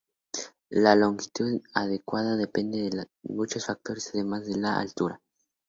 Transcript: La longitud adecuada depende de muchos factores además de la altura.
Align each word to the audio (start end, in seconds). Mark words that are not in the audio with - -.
La 0.71 0.95
longitud 0.95 1.61
adecuada 1.75 2.35
depende 2.35 2.89
de 2.89 3.05
muchos 3.21 3.67
factores 3.67 4.09
además 4.15 4.47
de 4.47 4.57
la 4.57 4.79
altura. 4.79 5.21